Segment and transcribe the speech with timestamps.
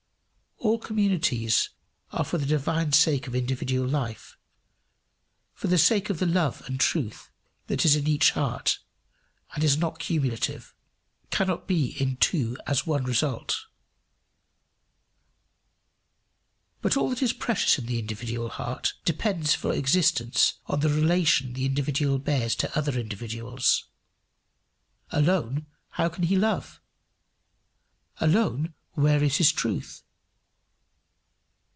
[0.63, 1.69] All communities
[2.11, 4.37] are for the divine sake of individual life,
[5.55, 7.31] for the sake of the love and truth
[7.65, 8.77] that is in each heart,
[9.55, 10.75] and is not cumulative
[11.31, 13.65] cannot be in two as one result.
[16.83, 21.53] But all that is precious in the individual heart depends for existence on the relation
[21.53, 23.85] the individual bears to other individuals:
[25.09, 26.79] alone how can he love?
[28.19, 30.03] alone where is his truth?